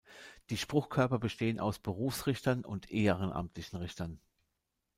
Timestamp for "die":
0.49-0.57